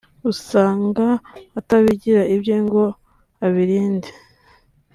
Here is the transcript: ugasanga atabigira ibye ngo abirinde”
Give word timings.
ugasanga 0.19 1.07
atabigira 1.59 2.21
ibye 2.35 2.57
ngo 2.65 2.83
abirinde” 3.45 4.09